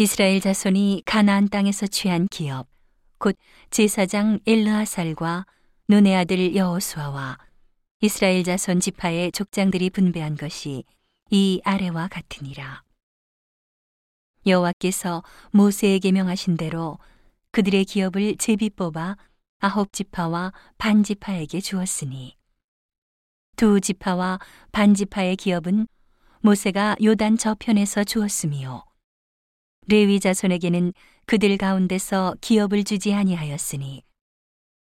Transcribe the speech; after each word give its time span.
이스라엘 0.00 0.40
자손이 0.40 1.02
가나안 1.04 1.50
땅에서 1.50 1.86
취한 1.86 2.26
기업 2.28 2.66
곧 3.18 3.36
제사장 3.68 4.38
엘르하살과 4.46 5.44
눈의 5.88 6.16
아들 6.16 6.56
여호수아와 6.56 7.36
이스라엘 8.00 8.42
자손 8.42 8.80
지파의 8.80 9.30
족장들이 9.32 9.90
분배한 9.90 10.38
것이 10.38 10.84
이 11.30 11.60
아래와 11.64 12.08
같으니라. 12.08 12.82
여호와께서 14.46 15.22
모세에게 15.50 16.12
명하신 16.12 16.56
대로 16.56 16.98
그들의 17.50 17.84
기업을 17.84 18.38
제비 18.38 18.70
뽑아 18.70 19.18
아홉 19.58 19.92
지파와 19.92 20.54
반 20.78 21.02
지파에게 21.02 21.60
주었으니 21.60 22.38
두 23.54 23.82
지파와 23.82 24.38
반 24.72 24.94
지파의 24.94 25.36
기업은 25.36 25.86
모세가 26.40 26.96
요단 27.02 27.36
저편에서 27.36 28.04
주었으며 28.04 28.89
레위 29.86 30.20
자손에게는 30.20 30.92
그들 31.26 31.56
가운데서 31.56 32.34
기업을 32.40 32.84
주지 32.84 33.14
아니하였으니 33.14 34.02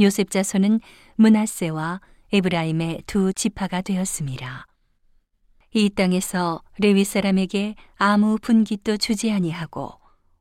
요셉 0.00 0.30
자손은 0.30 0.80
문하세와 1.16 2.00
에브라임의 2.32 3.02
두 3.06 3.32
지파가 3.32 3.82
되었습니다. 3.82 4.66
이 5.74 5.90
땅에서 5.90 6.62
레위 6.78 7.04
사람에게 7.04 7.74
아무 7.96 8.38
분깃도 8.40 8.96
주지 8.96 9.30
아니하고 9.32 9.92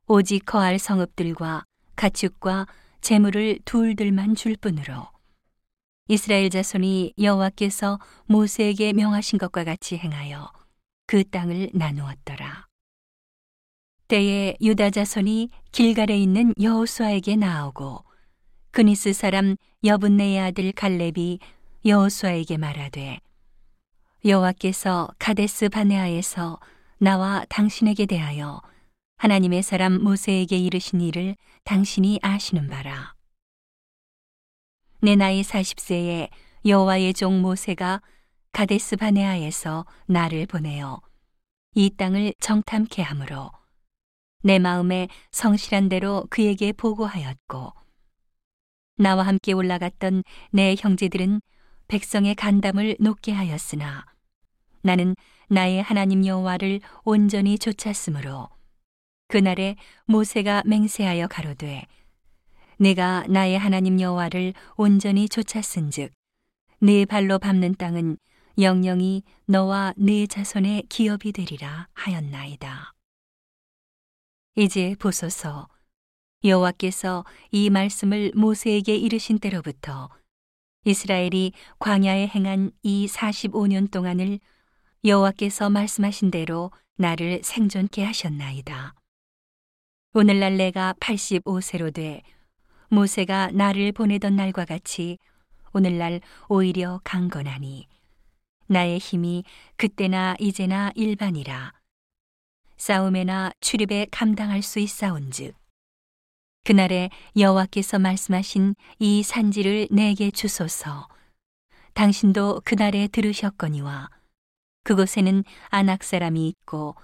오직 0.08 0.46
거할 0.46 0.80
성읍들과 0.80 1.64
가축과 1.96 2.68
재물을 3.02 3.60
둘들만 3.66 4.36
줄 4.36 4.56
뿐으로 4.56 5.08
이스라엘 6.08 6.50
자손이 6.50 7.14
여호와께서 7.18 8.00
모세에게 8.26 8.94
명하신 8.94 9.40
것과 9.40 9.64
같이 9.64 9.98
행하여 9.98 10.52
그 11.08 11.24
땅을 11.24 11.70
나누었더라. 11.74 12.71
때에 14.12 14.58
유다 14.60 14.90
자손이 14.90 15.50
길갈에 15.72 16.18
있는 16.18 16.54
여호수아에게 16.62 17.38
나오고 17.38 18.04
그니스 18.72 19.14
사람 19.14 19.56
여분네의 19.86 20.38
아들 20.38 20.74
갈렙이 20.74 21.40
여호수아에게 21.86 22.58
말하되 22.58 23.22
여호와께서 24.26 25.12
가데스 25.18 25.70
바네아에서 25.70 26.60
나와 26.98 27.46
당신에게 27.48 28.06
대하여 28.06 28.62
하나님의 29.16 29.64
사람 29.64 30.04
모세에게 30.04 30.58
이르신 30.58 31.00
일을 31.00 31.38
당신이 31.64 32.20
아시는 32.22 32.68
바라. 32.68 33.14
내 35.02 35.16
나이 35.16 35.42
40세에 35.42 36.28
여호와의 36.66 37.14
종 37.14 37.42
모세가 37.42 38.02
가데스 38.52 38.98
바네아에서 38.98 39.86
나를 40.08 40.48
보내어 40.48 41.00
이 41.76 41.92
땅을 41.96 42.34
정탐케 42.42 43.04
하므로 43.04 43.52
내 44.42 44.60
마음에 44.60 45.08
성실한 45.32 45.90
대로 45.90 46.26
그에게 46.30 46.72
보고하였고 46.72 47.74
나와 48.98 49.24
함께 49.24 49.54
올라갔던 49.54 50.24
내 50.52 50.76
형제들은 50.78 51.42
백성의 51.88 52.36
간담을 52.36 52.98
높게 53.00 53.32
하였으나 53.32 54.06
나는 54.82 55.16
나의 55.50 55.82
하나님 55.82 56.26
여호와를 56.26 56.80
온전히 57.04 57.58
좇았으므로 57.58 58.50
그날에 59.28 59.76
모세가 60.06 60.64
맹세하여 60.66 61.28
가로되 61.28 61.86
내가 62.78 63.26
나의 63.28 63.60
하나님 63.60 64.00
여호와를 64.00 64.54
온전히 64.76 65.30
좇았은즉 65.30 66.12
네 66.80 67.06
발로 67.06 67.38
밟는 67.38 67.76
땅은 67.76 68.18
영영이 68.60 69.24
너와 69.46 69.94
네 69.98 70.26
자손의 70.26 70.84
기업이 70.90 71.32
되리라 71.32 71.88
하였나이다. 71.94 72.94
이제 74.56 74.96
보소서 75.00 75.70
여호와께서 76.44 77.24
이 77.52 77.70
말씀을 77.70 78.34
모세에게 78.36 78.96
이르신 78.98 79.40
때로부터 79.40 80.10
이스라엘이 80.84 81.54
광야에 81.80 82.28
행한 82.28 82.72
이 82.84 83.08
45년 83.08 83.90
동안을 83.90 84.40
여호와께서 85.06 85.70
말씀하신 85.70 86.32
대로 86.32 86.72
나를 86.98 87.42
생존케 87.44 88.04
하셨나이다. 88.04 88.94
오늘날 90.14 90.58
내가 90.58 90.96
85세로 91.00 91.94
돼 91.94 92.22
모세가 92.90 93.52
나를 93.54 93.94
보내던 93.94 94.36
날과 94.36 94.66
같이 94.66 95.18
오늘날 95.72 96.20
오히려 96.50 97.00
강건하니 97.06 97.88
나의 98.68 98.98
힘이 98.98 99.46
그때나 99.78 100.36
이제나 100.40 100.92
일반이라 100.96 101.81
싸움에나 102.82 103.52
출입에 103.62 104.08
감당할 104.10 104.64
수 104.64 104.80
있사온즉 104.80 105.54
그날에 106.64 107.12
여호와께서 107.38 108.00
말씀하신 108.00 108.74
이 108.98 109.22
산지를 109.22 109.88
내게 109.92 110.32
주소서 110.32 111.08
당신도 111.94 112.62
그날에 112.66 113.08
들으셨거니와 113.08 114.10
그곳에는 114.84 115.44
안악 115.70 116.04
사람이 116.04 116.48
있고 116.48 116.96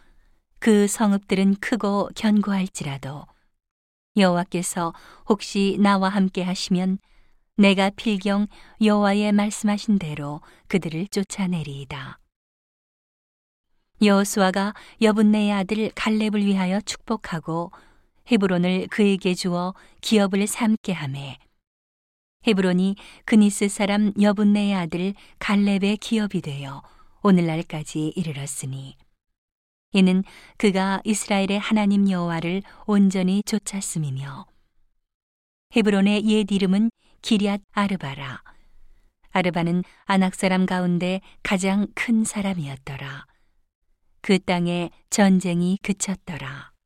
그 0.58 0.88
성읍들은 0.88 1.58
크고 1.58 2.10
견고할지라도 2.16 3.28
여호와께서 4.18 4.96
혹시 5.30 5.78
나와 5.80 6.10
함께 6.10 6.42
하시면 6.42 6.98
내가 7.56 7.92
필경 7.92 8.48
여호와의 8.82 9.32
말씀하신 9.32 10.00
대로 10.00 10.42
그들을 10.70 11.08
쫓아내리이다. 11.10 12.18
여호수아가 14.02 14.74
여분네의 15.02 15.52
아들 15.52 15.90
갈렙을 15.96 16.46
위하여 16.46 16.80
축복하고 16.82 17.72
헤브론을 18.32 18.88
그에게 18.88 19.34
주어 19.34 19.74
기업을 20.02 20.46
삼게 20.46 20.94
하매 20.94 21.40
헤브론이 22.46 22.96
그니스 23.26 23.68
사람 23.68 24.14
여분네의 24.22 24.76
아들 24.76 25.14
갈렙의 25.40 25.98
기업이 25.98 26.42
되어 26.42 26.84
오늘날까지 27.24 28.14
이르렀으니 28.16 28.96
이는 29.94 30.24
그가 30.58 31.02
이스라엘의 31.04 31.60
하나님 31.60 32.10
여호와를 32.10 32.62
온전히 32.86 33.42
쫓았음이며 33.44 34.46
헤브론의 35.76 36.26
옛 36.26 36.52
이름은 36.52 36.92
기리앗 37.22 37.62
아르바라 37.72 38.44
아르바는 39.32 39.84
아낙 40.06 40.36
사람 40.36 40.66
가운데 40.66 41.22
가장 41.44 41.88
큰 41.94 42.24
사람이었더라. 42.24 43.26
그 44.28 44.40
땅에 44.40 44.90
전쟁이 45.10 45.78
그쳤더라. 45.82 46.77